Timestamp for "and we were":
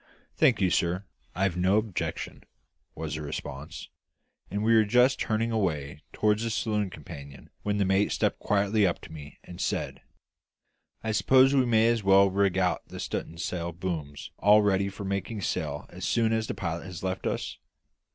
4.49-4.83